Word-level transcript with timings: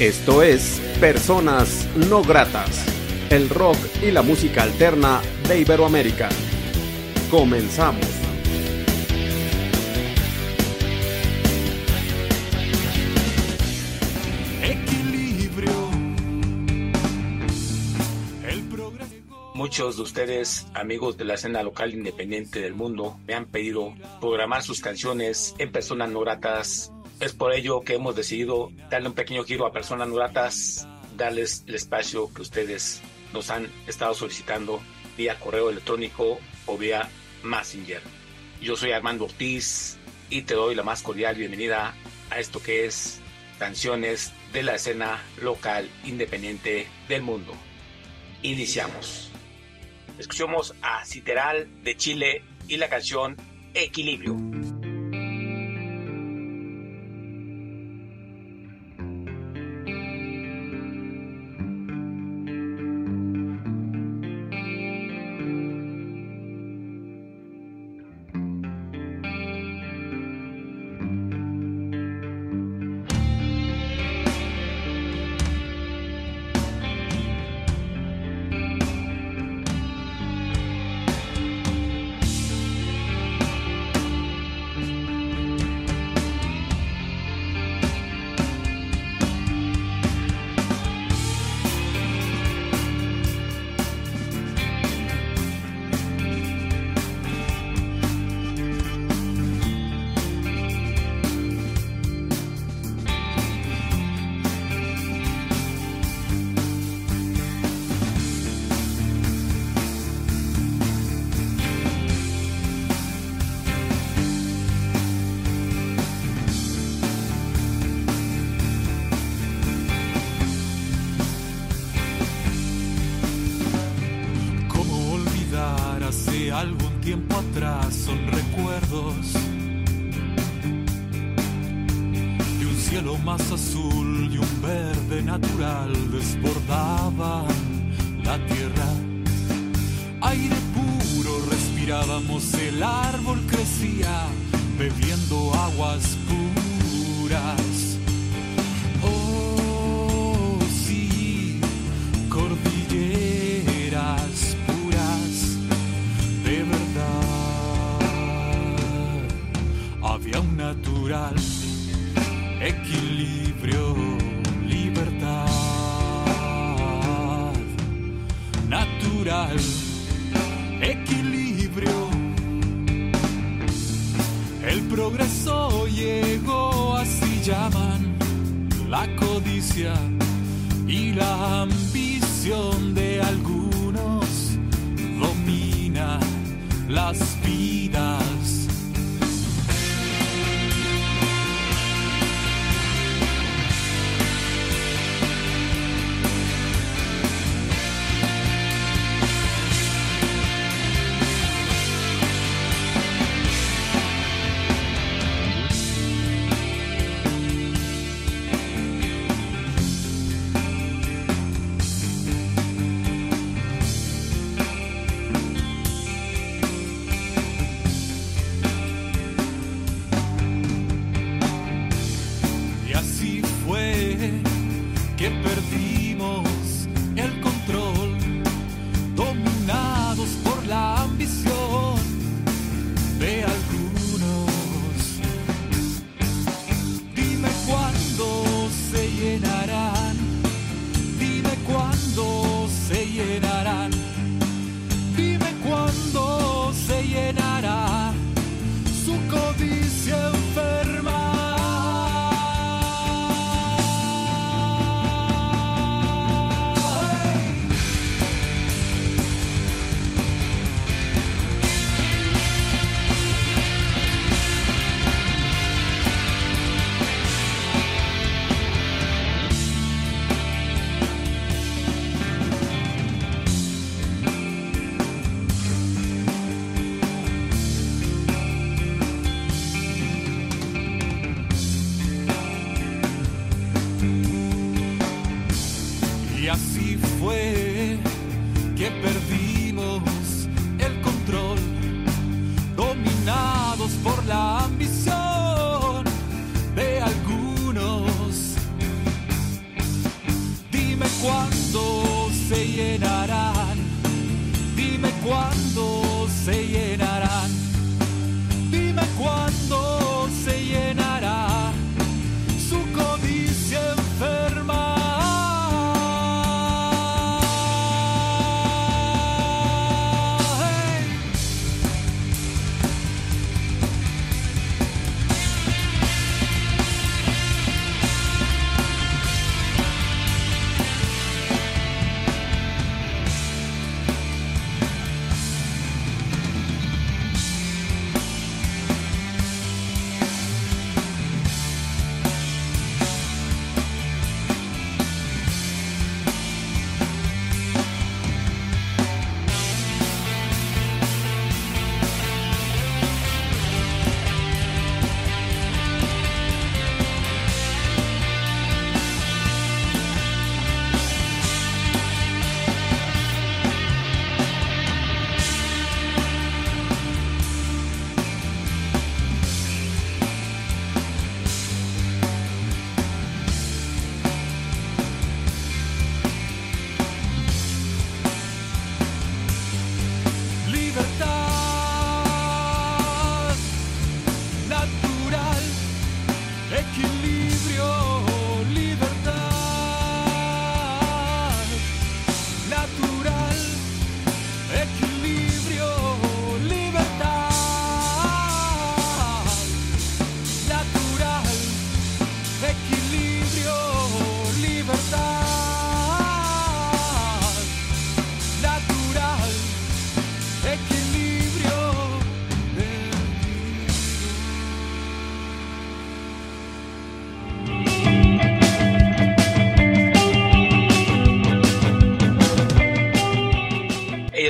Esto 0.00 0.42
es 0.42 0.78
Personas 1.00 1.88
No 2.10 2.22
Gratas, 2.22 2.84
el 3.30 3.48
rock 3.48 3.78
y 4.02 4.10
la 4.10 4.20
música 4.20 4.62
alterna 4.62 5.22
de 5.48 5.60
Iberoamérica. 5.60 6.28
Comenzamos. 7.30 8.04
Equilibrio. 14.62 15.72
Muchos 19.54 19.96
de 19.96 20.02
ustedes, 20.02 20.66
amigos 20.74 21.16
de 21.16 21.24
la 21.24 21.34
escena 21.34 21.62
local 21.62 21.94
independiente 21.94 22.60
del 22.60 22.74
mundo, 22.74 23.18
me 23.26 23.32
han 23.32 23.46
pedido 23.46 23.94
programar 24.20 24.62
sus 24.62 24.82
canciones 24.82 25.54
en 25.56 25.72
personas 25.72 26.10
no 26.10 26.20
gratas 26.20 26.92
es 27.20 27.32
por 27.32 27.52
ello 27.52 27.80
que 27.80 27.94
hemos 27.94 28.14
decidido 28.14 28.70
darle 28.90 29.08
un 29.08 29.14
pequeño 29.14 29.44
giro 29.44 29.66
a 29.66 29.72
personas 29.72 30.10
gratas, 30.10 30.86
darles 31.16 31.64
el 31.66 31.74
espacio 31.74 32.32
que 32.32 32.42
ustedes 32.42 33.00
nos 33.32 33.50
han 33.50 33.70
estado 33.86 34.14
solicitando 34.14 34.80
vía 35.16 35.38
correo 35.38 35.70
electrónico 35.70 36.38
o 36.66 36.76
vía 36.76 37.08
Messenger. 37.42 38.02
Yo 38.60 38.76
soy 38.76 38.92
Armando 38.92 39.24
Ortiz 39.24 39.96
y 40.28 40.42
te 40.42 40.54
doy 40.54 40.74
la 40.74 40.82
más 40.82 41.02
cordial 41.02 41.36
bienvenida 41.36 41.94
a 42.30 42.38
esto 42.38 42.62
que 42.62 42.84
es 42.84 43.20
canciones 43.58 44.32
de 44.52 44.62
la 44.62 44.74
escena 44.74 45.22
local 45.40 45.88
independiente 46.04 46.86
del 47.08 47.22
mundo. 47.22 47.54
Iniciamos. 48.42 49.30
Escuchamos 50.18 50.74
a 50.82 51.04
Citeral 51.04 51.68
de 51.82 51.96
Chile 51.96 52.42
y 52.68 52.76
la 52.76 52.88
canción 52.88 53.36
Equilibrio. 53.74 54.36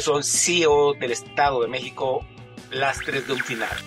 son 0.06 0.23
CEO 0.23 0.94
del 0.94 1.11
Estado 1.11 1.62
de 1.62 1.67
México, 1.67 2.25
Lastres 2.70 3.26
de 3.26 3.32
un 3.32 3.41
Final. 3.41 3.87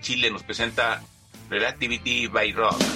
Chile 0.00 0.30
nos 0.30 0.42
presenta 0.42 1.02
Relativity 1.48 2.28
by 2.28 2.52
Rock. 2.52 2.93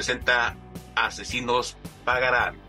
presenta 0.00 0.56
Asesinos 0.94 1.76
Pagarán. 2.06 2.59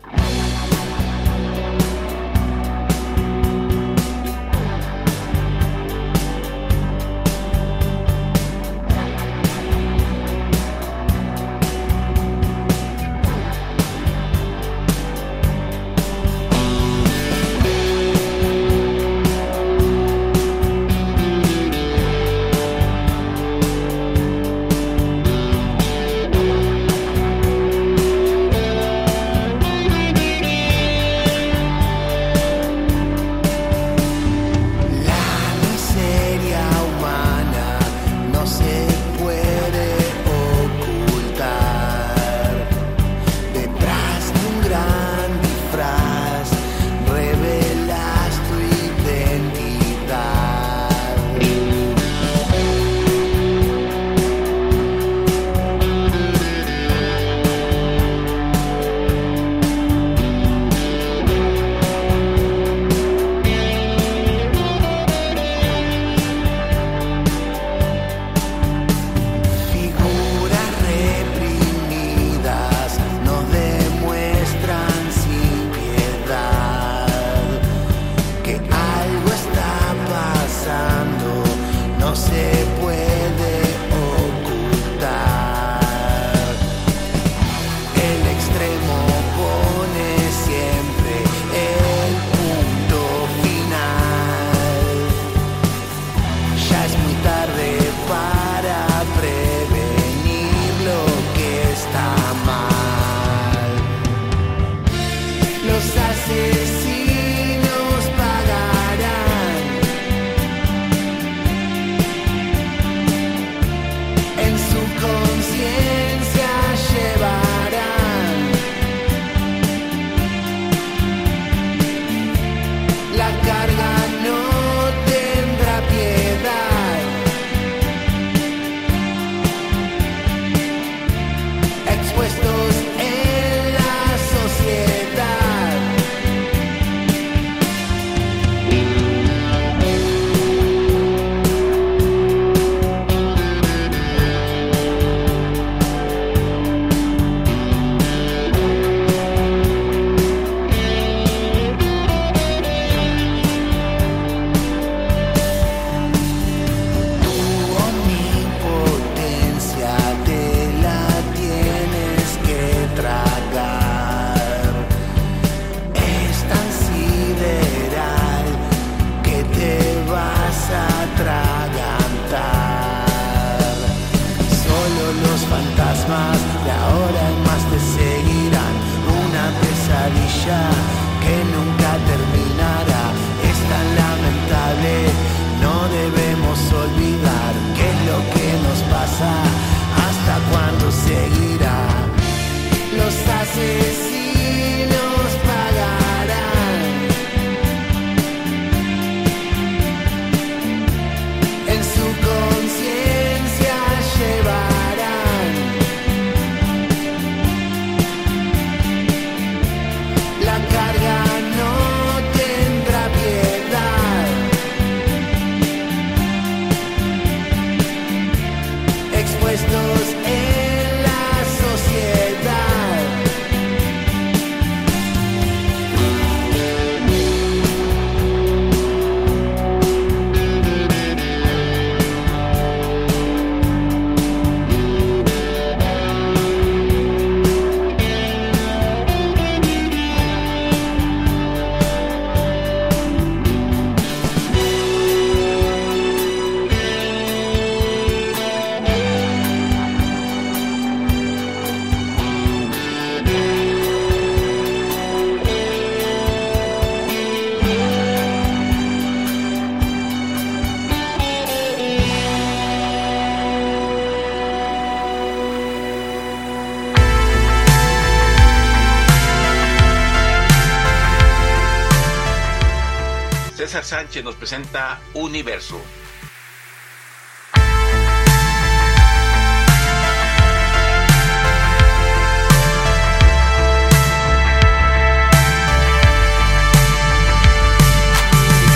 Sánchez 274.02 274.24
nos 274.24 274.34
presenta 274.34 275.00
Universo. 275.14 275.80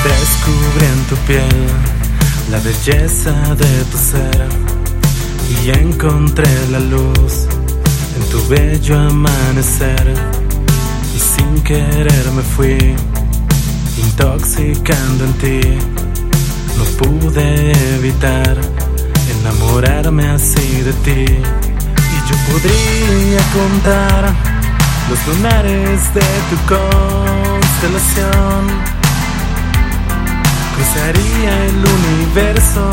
Descubrí 0.04 0.86
en 0.86 1.04
tu 1.08 1.16
piel 1.26 1.48
la 2.52 2.60
belleza 2.60 3.32
de 3.56 3.84
tu 3.90 3.98
ser 3.98 4.48
y 5.50 5.70
encontré 5.70 6.48
la 6.70 6.78
luz 6.78 7.48
en 8.16 8.30
tu 8.30 8.46
bello 8.48 8.96
amanecer 8.96 10.14
y 11.16 11.18
sin 11.18 11.60
querer 11.64 12.30
me 12.30 12.42
fui 12.42 12.94
intoxicando 14.16 15.24
en 15.24 15.32
ti. 15.34 15.60
No 16.78 16.84
pude 16.98 17.72
evitar 17.96 18.56
enamorarme 19.40 20.26
así 20.28 20.82
de 20.82 20.92
ti 21.04 21.24
y 22.14 22.18
yo 22.28 22.36
podría 22.50 23.42
contar 23.52 24.32
los 25.10 25.20
lunares 25.28 26.14
de 26.14 26.26
tu 26.50 26.56
constelación 26.74 28.60
Cruzaría 30.74 31.52
el 31.66 31.78
universo 31.98 32.84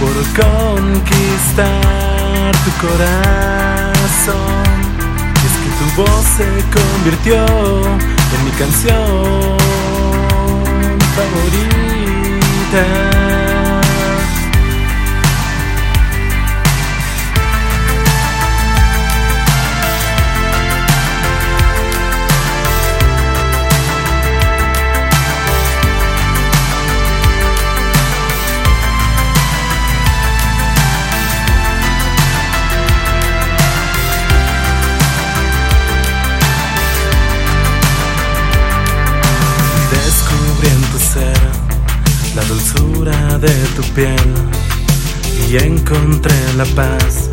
por 0.00 0.14
conquistar 0.44 1.70
tu 2.64 2.70
corazón. 2.86 4.68
Y 5.36 5.44
es 5.46 5.54
que 5.62 5.70
tu 5.78 5.86
voz 6.02 6.24
se 6.36 6.48
convirtió 6.78 7.40
en 7.44 8.40
mi 8.44 8.52
canción 8.52 9.79
favorita. 11.14 12.84
De 43.40 43.54
tu 43.74 43.82
piel 43.94 44.34
y 45.48 45.56
encontré 45.56 46.34
la 46.56 46.64
paz 46.76 47.30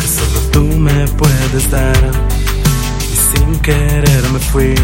que 0.00 0.08
solo 0.08 0.40
tú 0.50 0.62
me 0.62 1.06
puedes 1.08 1.70
dar. 1.70 2.10
Y 3.12 3.16
sin 3.36 3.58
querer 3.60 4.22
me 4.32 4.38
fui 4.38 4.74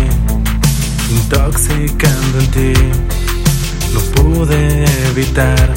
intoxicando 1.11 2.39
en 2.41 2.47
ti. 2.51 2.73
No 3.95 4.01
pude 4.17 4.85
evitar 5.09 5.75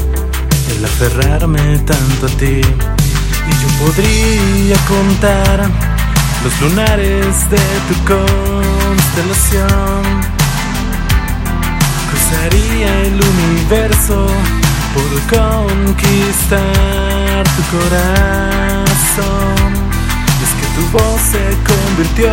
el 0.75 0.83
aferrarme 0.83 1.79
tanto 1.85 2.25
a 2.25 2.29
ti. 2.37 2.61
Y 3.49 3.51
yo 3.61 3.67
podría 3.85 4.77
contar 4.87 5.69
los 6.43 6.61
lunares 6.61 7.49
de 7.49 7.63
tu 7.87 7.95
constelación. 8.13 10.01
Cruzaría 12.09 13.01
el 13.03 13.19
universo 13.33 14.27
por 14.93 15.11
conquistar 15.37 16.59
tu 17.55 17.63
corazón. 17.77 19.55
Es 20.43 20.51
que 20.59 20.67
tu 20.75 20.83
voz 20.91 21.21
se 21.21 21.43
convirtió 21.71 22.31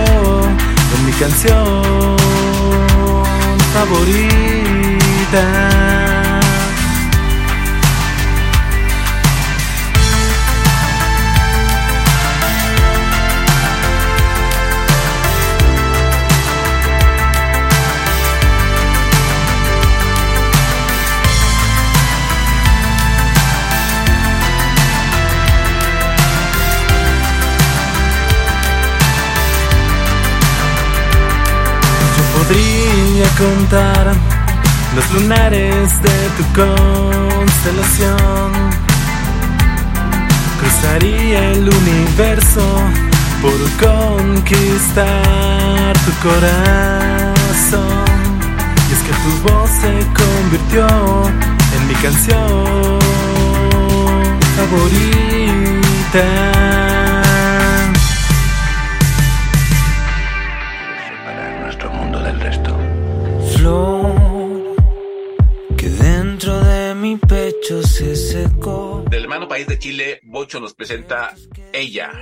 en 0.94 1.00
mi 1.06 1.12
canción 1.12 2.16
favorita. 3.74 5.44
Podría 33.18 33.34
contar 33.36 34.14
los 34.94 35.10
lunares 35.12 35.90
de 36.02 36.30
tu 36.36 36.44
constelación. 36.54 38.52
Cruzaría 40.60 41.50
el 41.50 41.68
universo 41.68 42.62
por 43.42 43.58
conquistar 43.88 45.06
tu 46.04 46.12
corazón. 46.28 48.06
Y 48.88 48.92
es 48.92 49.00
que 49.02 49.12
tu 49.12 49.30
voz 49.48 49.70
se 49.70 49.92
convirtió 50.14 50.86
en 51.76 51.82
mi 51.88 51.94
canción 51.94 52.98
favorita. 54.56 56.26
País 69.58 69.66
de 69.66 69.78
Chile, 69.80 70.20
Bocho 70.22 70.60
nos 70.60 70.72
presenta 70.72 71.34
Ella. 71.72 72.12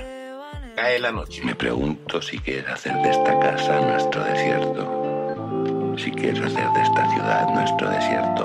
Cae 0.75 0.99
la 0.99 1.11
noche. 1.11 1.43
Me 1.43 1.53
pregunto 1.53 2.19
si 2.19 2.39
quieres 2.39 2.67
hacer 2.67 2.93
de 3.03 3.11
esta 3.11 3.39
casa 3.39 3.79
nuestro 3.79 4.23
desierto. 4.23 5.93
Si 5.99 6.09
quieres 6.09 6.41
hacer 6.41 6.67
de 6.71 6.81
esta 6.81 7.11
ciudad 7.11 7.47
nuestro 7.53 7.91
desierto. 7.91 8.43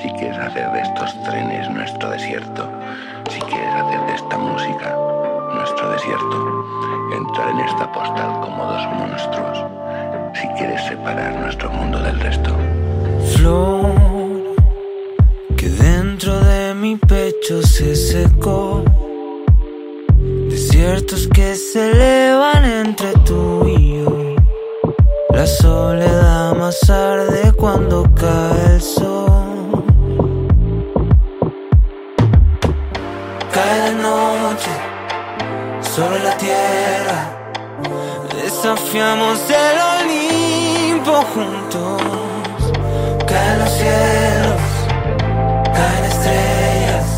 Si 0.00 0.08
quieres 0.12 0.38
hacer 0.38 0.72
de 0.72 0.80
estos 0.80 1.22
trenes 1.24 1.68
nuestro 1.68 2.08
desierto. 2.08 2.72
Si 3.30 3.40
quieres 3.40 3.74
hacer 3.74 4.00
de 4.06 4.14
esta 4.14 4.38
música 4.38 4.96
nuestro 5.54 5.90
desierto. 5.90 6.64
Entrar 7.12 7.50
en 7.50 7.60
esta 7.60 7.92
postal 7.92 8.40
como 8.40 8.64
dos 8.64 8.86
monstruos. 8.94 9.58
Si 10.40 10.48
quieres 10.56 10.82
separar 10.86 11.38
nuestro 11.40 11.70
mundo 11.72 12.00
del 12.00 12.18
resto. 12.20 12.56
Flor 13.36 13.92
que 15.58 15.68
dentro 15.68 15.93
de 15.93 15.93
mi 16.84 16.96
pecho 16.96 17.62
se 17.62 17.96
secó. 17.96 18.84
Desiertos 20.50 21.26
que 21.28 21.54
se 21.54 21.80
elevan 21.90 22.62
entre 22.62 23.12
tú 23.24 23.66
y 23.66 24.02
yo. 24.02 24.36
La 25.30 25.46
soledad 25.46 26.54
más 26.54 26.78
arde 26.90 27.52
cuando 27.52 28.02
cae 28.20 28.74
el 28.74 28.82
sol. 28.82 29.82
Cae 33.54 33.80
de 33.86 33.94
noche 34.08 34.74
sobre 35.80 36.18
la 36.22 36.36
tierra. 36.36 37.20
Desafiamos 38.42 39.40
el 39.48 39.76
Olimpo 39.94 41.16
juntos. 41.32 42.02
Caen 43.26 43.58
los 43.60 43.70
cielos, 43.70 44.60
caen 45.74 46.04
estrellas, 46.04 47.08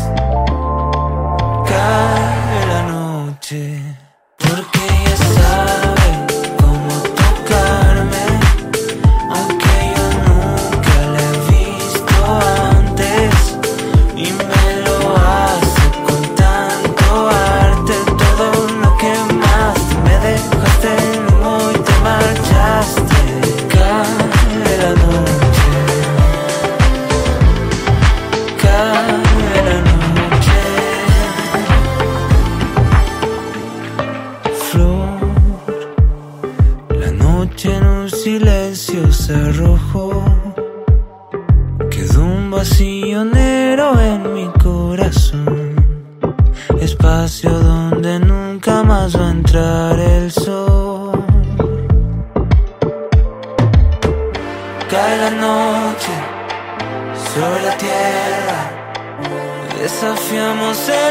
cae 1.69 2.36
vacío 42.57 43.23
negro 43.23 43.99
en 43.99 44.33
mi 44.33 44.47
corazón. 44.63 45.75
Espacio 46.81 47.51
donde 47.51 48.19
nunca 48.19 48.81
más 48.81 49.15
va 49.15 49.27
a 49.27 49.31
entrar 49.31 49.99
el 49.99 50.31
sol. 50.31 51.23
Cae 54.91 55.17
la 55.25 55.31
noche 55.47 56.13
sobre 57.31 57.61
la 57.67 57.77
tierra. 57.85 58.59
Desafiamos 59.79 60.77
el 60.89 61.06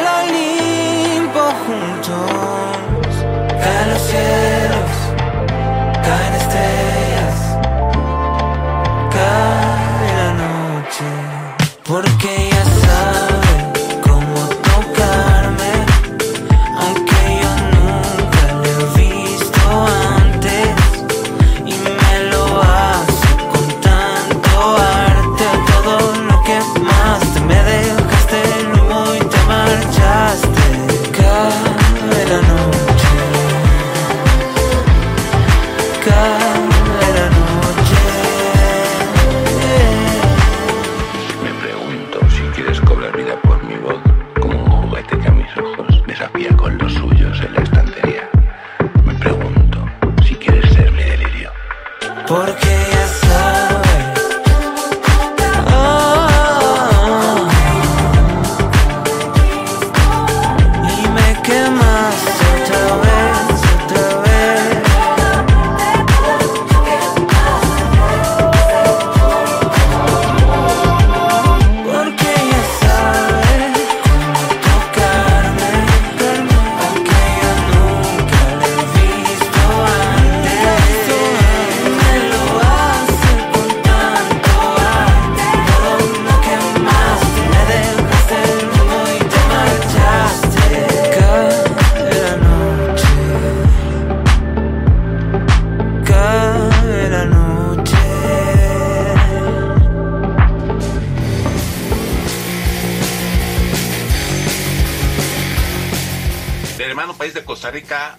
Rica, 107.77 108.17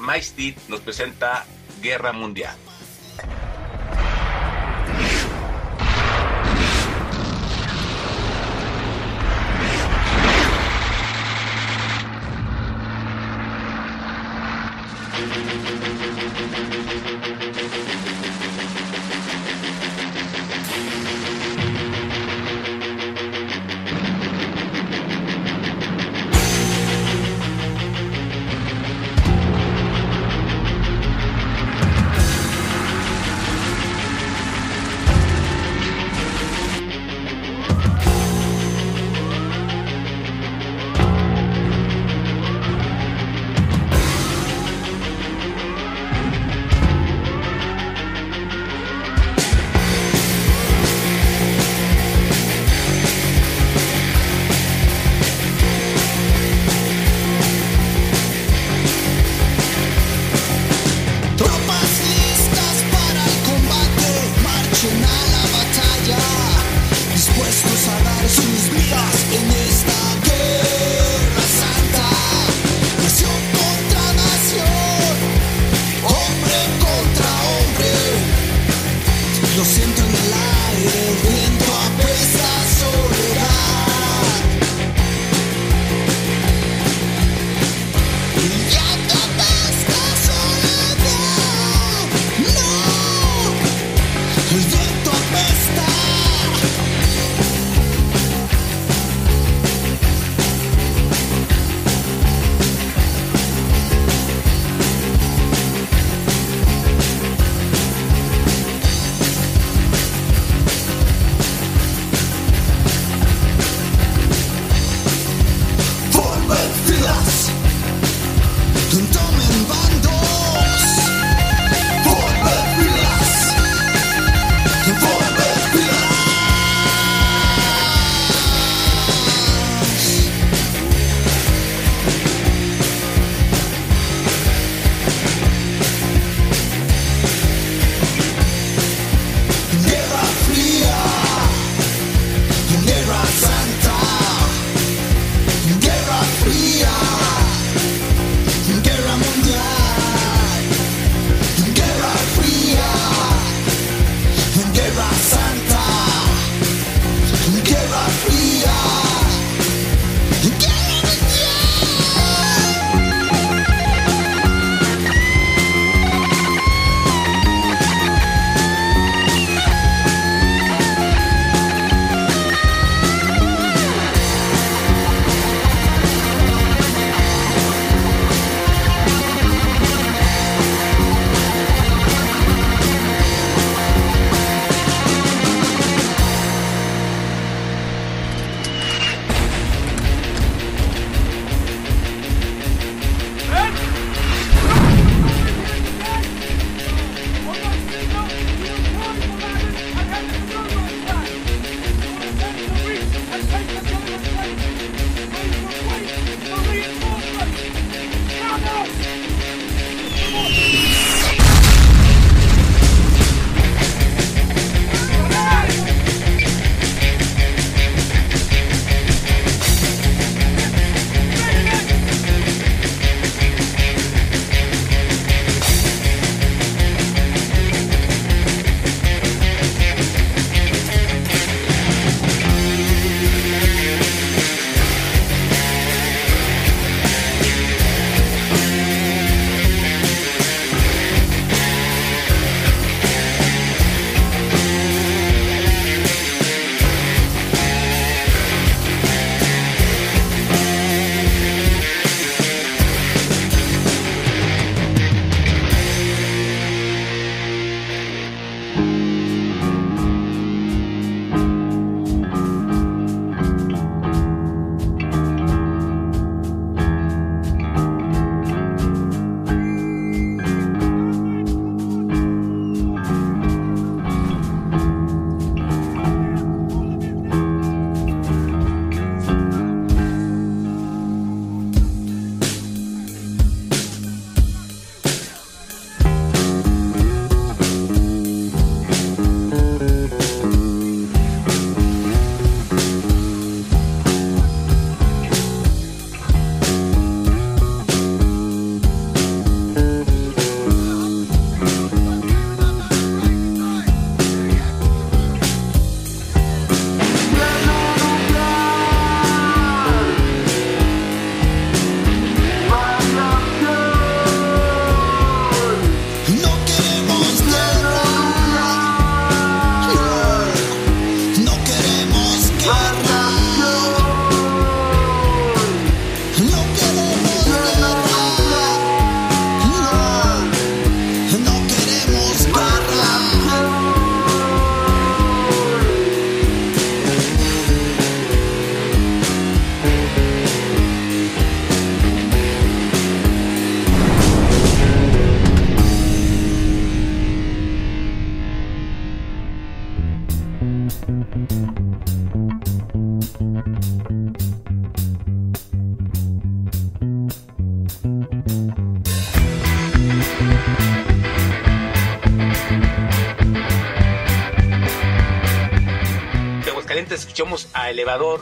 Maestit 0.00 0.56
nos 0.68 0.80
presenta 0.80 1.44
Guerra 1.82 2.14
Mundial. 2.14 2.56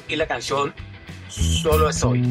y 0.09 0.17
la 0.17 0.27
canción 0.27 0.75
Solo 1.29 1.89
es 1.89 2.03
hoy. 2.05 2.31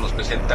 Nos 0.00 0.12
presenta 0.12 0.53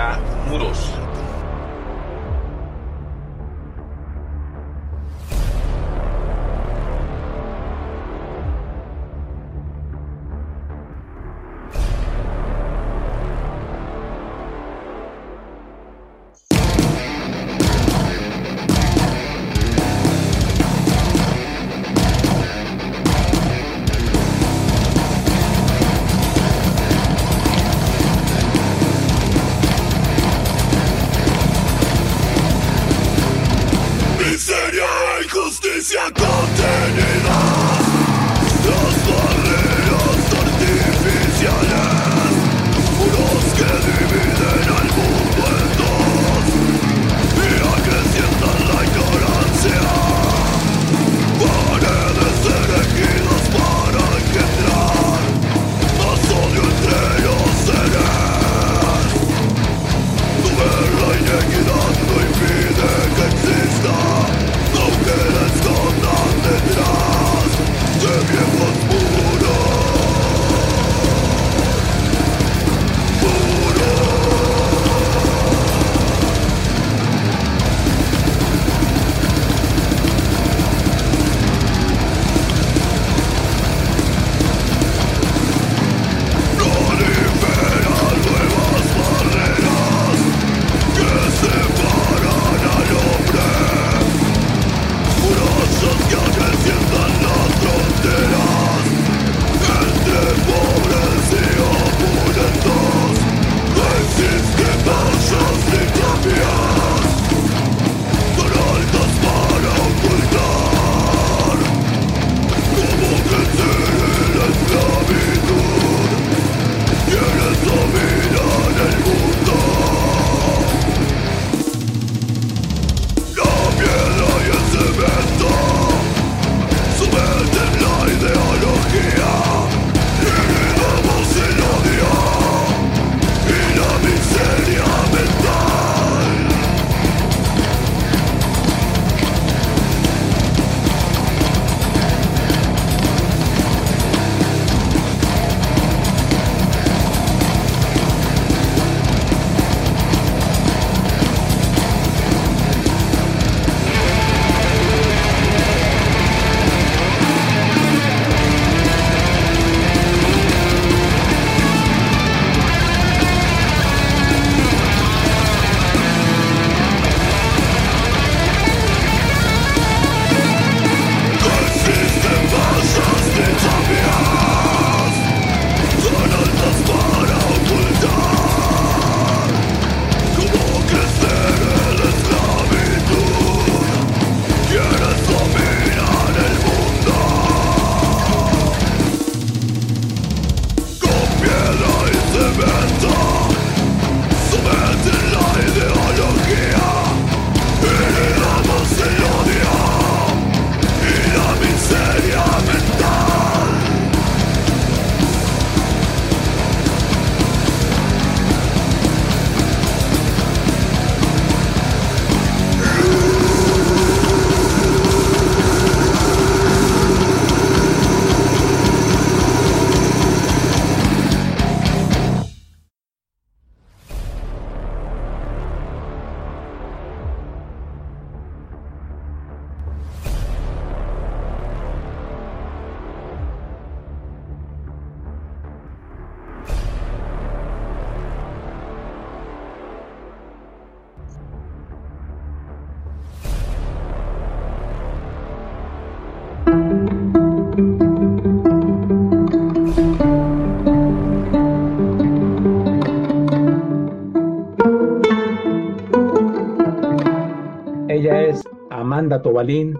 Tobalín 259.41 259.97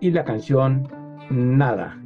y 0.00 0.10
la 0.10 0.24
canción 0.24 0.88
Nada. 1.30 1.97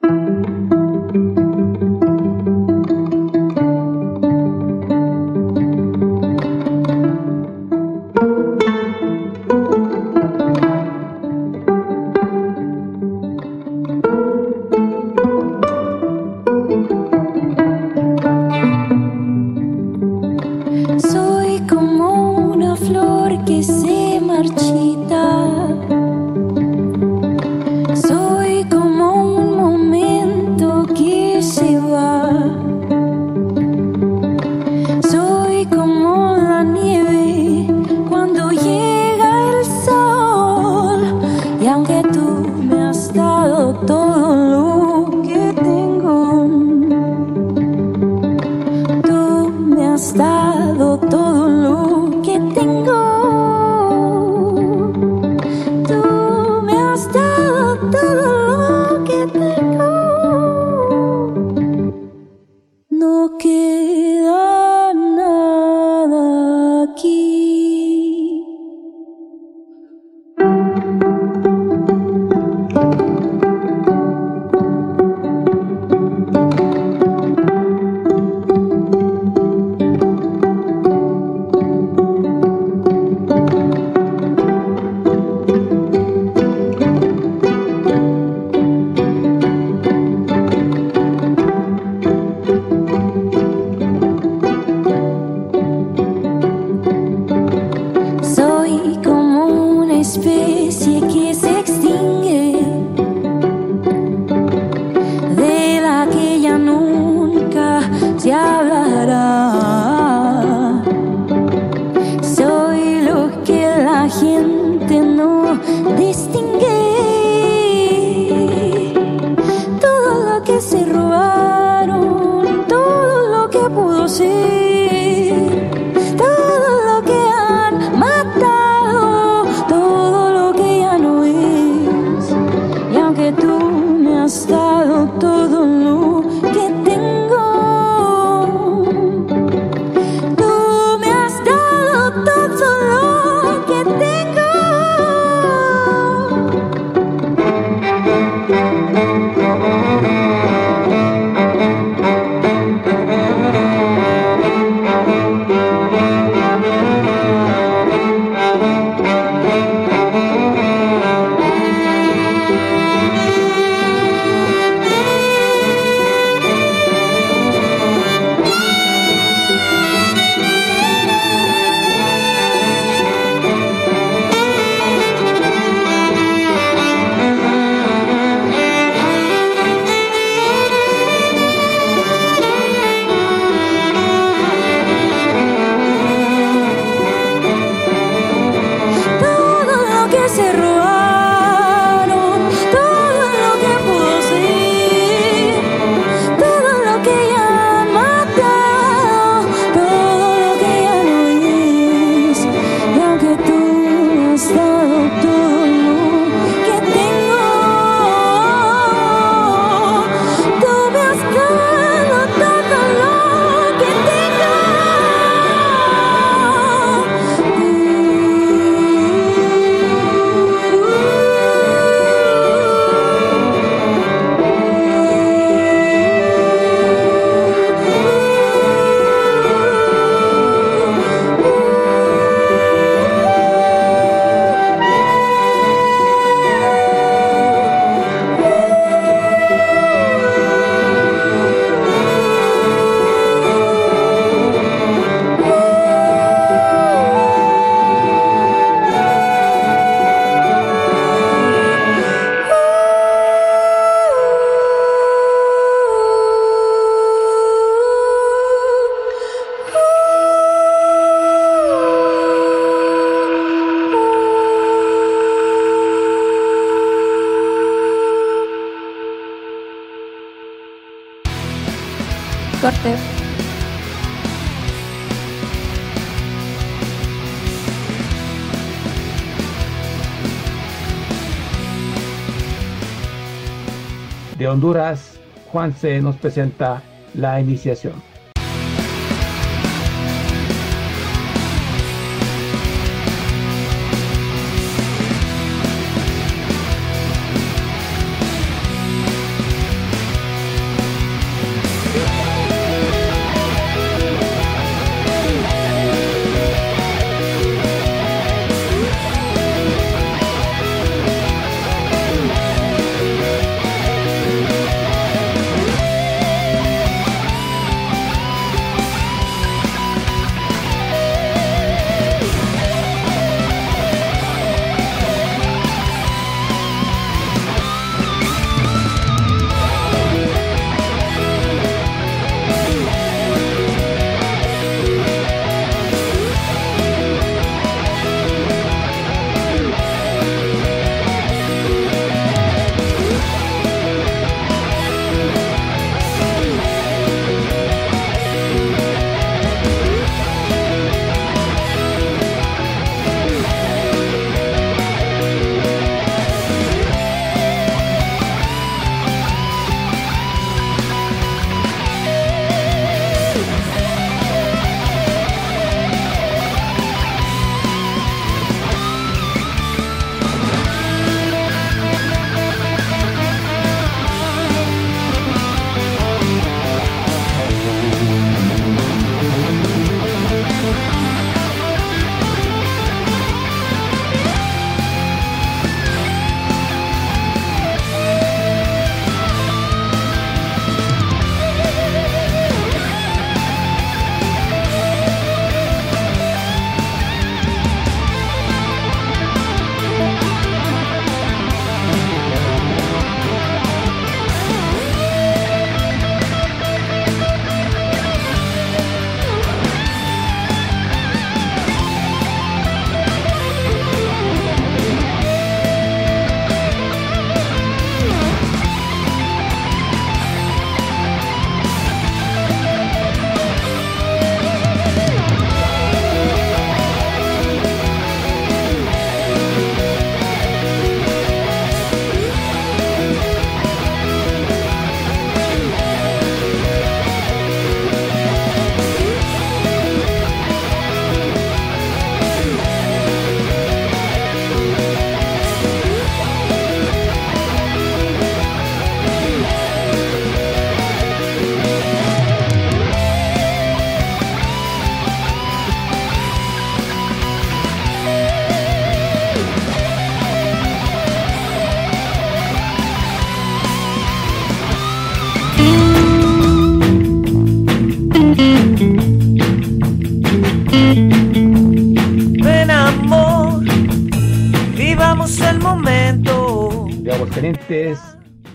Honduras, 284.52 285.18
Juanse 285.50 285.98
nos 286.02 286.16
presenta 286.16 286.82
la 287.14 287.40
iniciación. 287.40 287.94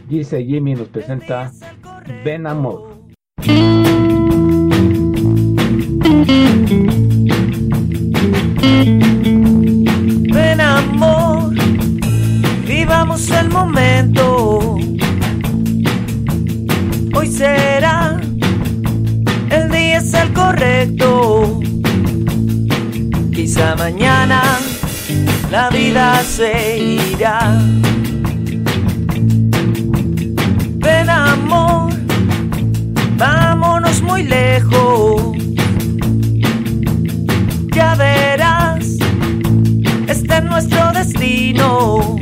Gise 0.07 0.45
Jimmy 0.45 0.75
nos 0.75 0.89
presenta 0.89 1.51
Ven 2.23 2.45
Amor. 2.45 2.99
Ven 10.31 10.61
amor, 10.61 11.51
vivamos 12.67 13.31
el 13.31 13.49
momento. 13.49 14.75
Hoy 17.15 17.27
será, 17.27 18.21
el 19.49 19.71
día 19.71 19.97
es 19.97 20.13
el 20.13 20.31
correcto. 20.31 21.59
Quizá 23.33 23.75
mañana 23.77 24.59
la 25.49 25.71
vida 25.71 26.21
se 26.21 26.77
irá. 26.77 27.59
Vámonos 33.17 34.01
muy 34.01 34.23
lejos. 34.23 35.35
Ya 37.73 37.95
verás, 37.95 38.97
este 40.07 40.37
es 40.37 40.43
nuestro 40.43 40.91
destino. 40.93 42.15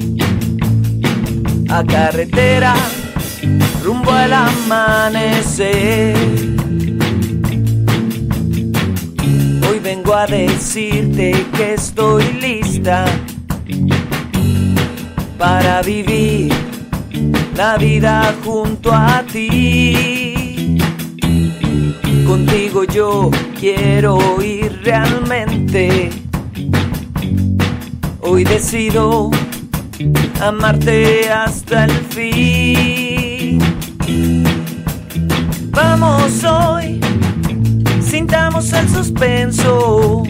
A 1.70 1.84
carretera, 1.84 2.76
rumbo 3.84 4.12
al 4.12 4.34
amanecer. 4.34 6.16
Hoy 9.68 9.80
vengo 9.80 10.14
a 10.14 10.26
decirte 10.28 11.46
que 11.56 11.74
estoy 11.74 12.24
lista 12.34 13.06
para 15.38 15.82
vivir 15.82 16.65
la 17.56 17.78
vida 17.78 18.34
junto 18.44 18.92
a 18.92 19.24
ti. 19.32 20.78
Contigo 22.28 22.84
yo 22.84 23.32
quiero 23.60 24.42
ir 24.42 24.82
realmente. 24.84 26.10
Hoy 28.22 28.44
decido 28.44 29.32
amarte 30.42 31.30
hasta 31.30 31.86
el 31.86 31.92
fin. 32.10 33.60
Vamos 35.70 36.44
hoy, 36.44 37.00
sintamos 38.02 38.74
el 38.74 38.90
suspenso. 38.90 40.24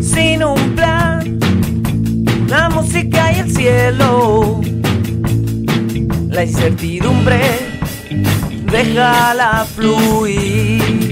Sin 0.00 0.44
un 0.44 0.74
plan, 0.74 1.38
la 2.48 2.68
música 2.68 3.32
y 3.32 3.38
el 3.40 3.50
cielo. 3.50 4.60
La 6.38 6.44
incertidumbre, 6.44 7.40
déjala 8.70 9.66
fluir. 9.74 11.07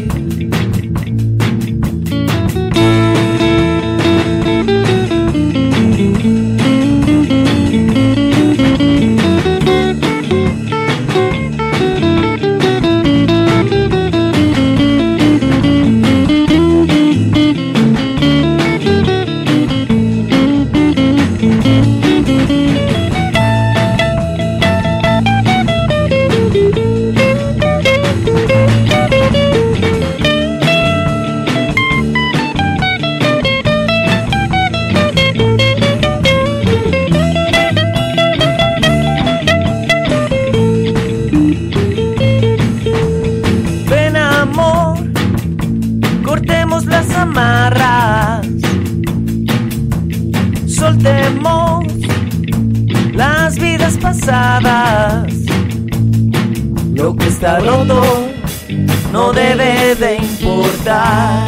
No 59.12 59.32
debe 59.32 59.94
de 59.94 60.16
importar. 60.16 61.47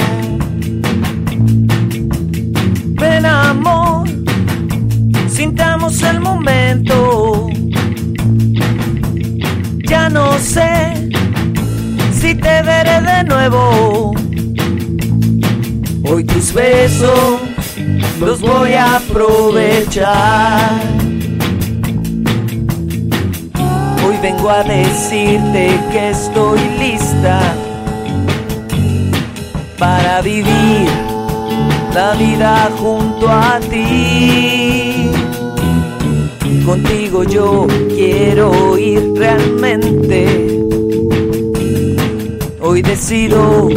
Ven 3.01 3.26
amor, 3.26 4.07
sintamos 5.28 6.01
el 6.03 6.20
momento. 6.20 7.49
Ya 9.88 10.09
no 10.09 10.38
sé 10.38 11.11
si 12.12 12.34
te 12.34 12.62
veré 12.62 13.01
de 13.01 13.24
nuevo. 13.24 14.14
Hoy 16.05 16.24
tus 16.24 16.53
besos 16.53 17.40
los 18.20 18.40
voy 18.40 18.74
a 18.74 18.96
aprovechar. 18.96 20.88
Vengo 24.29 24.51
a 24.51 24.62
decirte 24.62 25.81
que 25.91 26.11
estoy 26.11 26.61
lista 26.79 27.41
para 29.79 30.20
vivir 30.20 30.89
la 31.95 32.12
vida 32.14 32.70
junto 32.79 33.26
a 33.31 33.59
ti. 33.70 35.11
Contigo 36.66 37.24
yo 37.24 37.66
quiero 37.89 38.76
ir 38.76 39.03
realmente. 39.14 40.18
Hoy 42.61 42.83
decido 42.83 43.68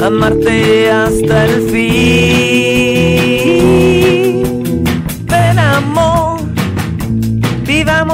amarte 0.00 0.90
hasta 0.90 1.44
el 1.44 1.54
fin. 1.70 2.53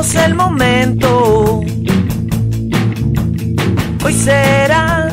El 0.00 0.34
momento. 0.34 1.60
Hoy 4.02 4.14
será, 4.14 5.10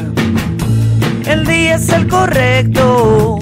el 1.25 1.45
día 1.45 1.75
es 1.75 1.89
el 1.89 2.07
correcto. 2.07 3.38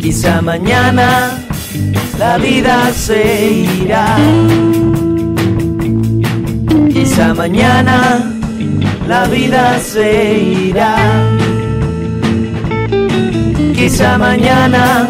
Quizá 0.00 0.42
mañana 0.42 1.30
la 2.18 2.38
vida 2.38 2.92
se 2.92 3.52
irá. 3.52 4.16
Quizá 6.92 7.34
mañana 7.34 8.32
la 9.06 9.26
vida 9.26 9.78
se 9.78 10.42
irá. 10.42 10.96
Quizá 13.76 14.18
mañana 14.18 15.08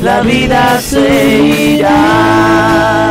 la 0.00 0.20
vida 0.20 0.80
se 0.80 1.74
irá. 1.74 3.09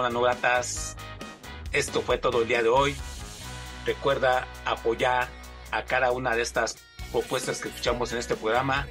Personas 0.00 0.96
esto 1.72 2.00
fue 2.00 2.16
todo 2.16 2.40
el 2.42 2.48
día 2.48 2.62
de 2.62 2.70
hoy. 2.70 2.94
Recuerda 3.84 4.48
apoyar 4.64 5.28
a 5.72 5.84
cada 5.84 6.10
una 6.10 6.34
de 6.34 6.40
estas 6.40 6.78
propuestas 7.12 7.60
que 7.60 7.68
escuchamos 7.68 8.10
en 8.12 8.18
este 8.18 8.34
programa, 8.34 8.88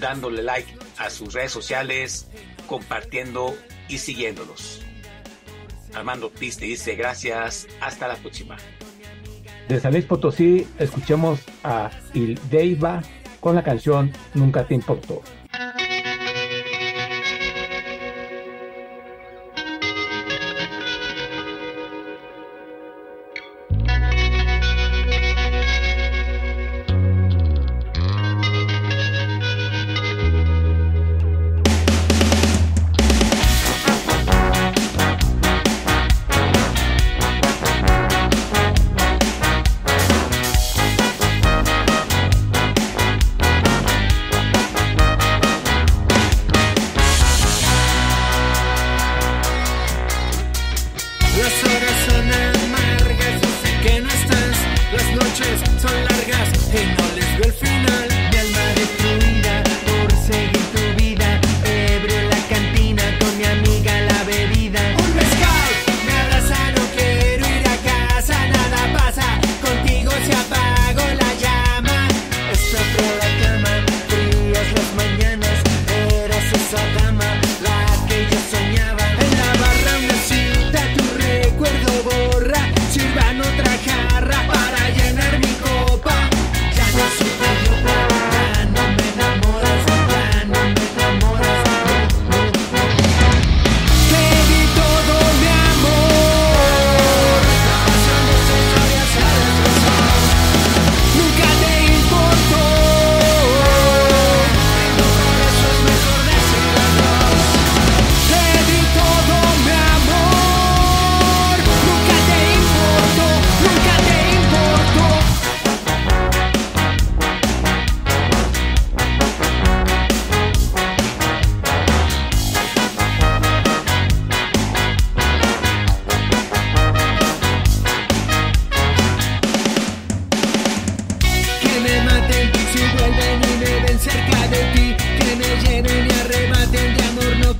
dándole 0.00 0.42
like 0.42 0.72
a 0.98 1.10
sus 1.10 1.34
redes 1.34 1.50
sociales, 1.50 2.28
compartiendo 2.68 3.56
y 3.88 3.98
siguiéndolos. 3.98 4.82
Armando 5.94 6.26
Ortiz 6.26 6.58
te 6.58 6.66
dice 6.66 6.94
gracias, 6.94 7.66
hasta 7.80 8.06
la 8.06 8.14
próxima. 8.14 8.56
De 9.68 9.80
San 9.80 9.92
Luis 9.92 10.04
Potosí, 10.04 10.66
escuchemos 10.78 11.40
a 11.64 11.90
Il 12.14 12.38
Deiva 12.50 13.02
con 13.40 13.56
la 13.56 13.64
canción 13.64 14.12
Nunca 14.34 14.64
te 14.64 14.74
importó. 14.74 15.22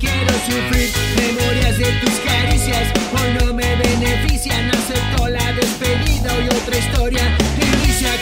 Sufrir. 0.01 0.89
Memorias 1.15 1.77
de 1.77 1.91
tus 2.01 2.13
caricias 2.25 2.91
hoy 3.13 3.33
no 3.39 3.53
me 3.53 3.75
benefician. 3.75 4.69
Acepto 4.71 5.27
la 5.29 5.53
despedida 5.53 6.31
y 6.39 6.47
otra 6.47 6.77
historia. 6.77 7.37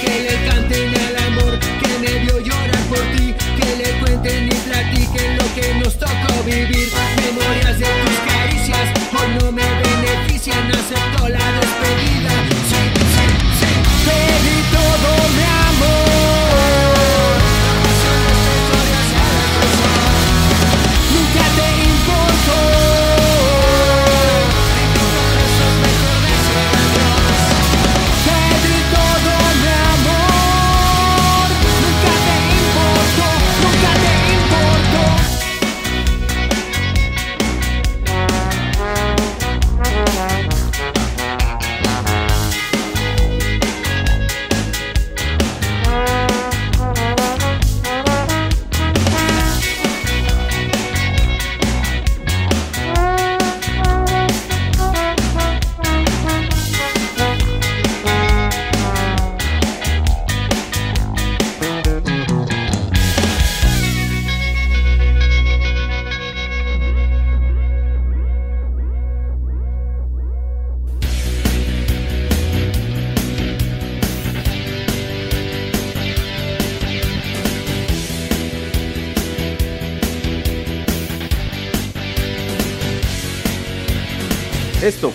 Que 0.01 0.21
le 0.21 0.49
canten 0.49 0.89
al 0.95 1.15
amor 1.27 1.59
que 1.59 1.89
me 1.99 2.19
vio 2.19 2.39
llorar 2.39 2.83
por 2.89 2.99
ti. 3.15 3.33
Que 3.57 3.75
le 3.77 3.99
cuenten 3.99 4.47
y 4.47 4.55
platiquen 4.67 5.37
lo 5.37 5.55
que 5.55 5.73
nos 5.75 5.97
tocó 5.97 6.43
vivir. 6.45 6.89
Memorias 7.17 7.79
de 7.79 7.85
tus 7.85 8.17
caricias 8.31 8.89
hoy 9.17 9.29
no 9.39 9.51
me 9.51 9.63
benefician. 9.63 10.71
Acepto 10.71 11.29
la 11.29 11.45
despedida. 11.59 12.31
Sí, 12.69 12.81
sí, 13.11 13.25
sí. 13.59 13.71
Pedí 14.05 14.57
todo 14.71 15.70